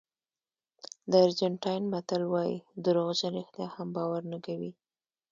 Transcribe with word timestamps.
د 1.09 1.11
ارجنټاین 1.25 1.83
متل 1.93 2.21
وایي 2.33 2.57
دروغجن 2.85 3.31
رښتیا 3.39 3.67
هم 3.75 3.87
باور 3.95 4.21
نه 4.33 4.39
کوي. 4.45 4.71